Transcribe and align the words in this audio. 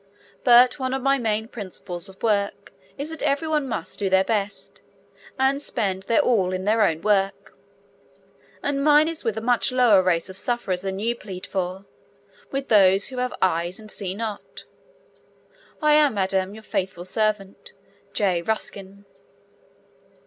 But 0.43 0.79
one 0.79 0.95
of 0.95 1.03
my 1.03 1.19
main 1.19 1.47
principles 1.47 2.09
of 2.09 2.23
work 2.23 2.73
is 2.97 3.11
that 3.11 3.21
every 3.21 3.47
one 3.47 3.67
must 3.67 3.99
do 3.99 4.09
their 4.09 4.23
best, 4.23 4.81
and 5.37 5.61
spend 5.61 6.01
their 6.09 6.21
all 6.21 6.51
in 6.53 6.65
their 6.65 6.81
own 6.81 7.03
work, 7.03 7.55
and 8.63 8.83
mine 8.83 9.07
is 9.07 9.23
with 9.23 9.37
a 9.37 9.41
much 9.45 9.71
lower 9.71 10.01
race 10.01 10.27
of 10.27 10.37
sufferers 10.37 10.81
than 10.81 10.97
you 10.97 11.15
plead 11.15 11.45
for 11.45 11.85
with 12.49 12.67
those 12.69 13.09
who 13.09 13.17
'have 13.17 13.35
eyes 13.43 13.79
and 13.79 13.91
see 13.91 14.15
not.' 14.15 14.63
I 15.83 15.93
am, 15.93 16.15
Madam, 16.15 16.55
your 16.55 16.63
faithful 16.63 17.05
servant, 17.05 17.71
J. 18.11 18.41
Ruskin. 18.41 19.05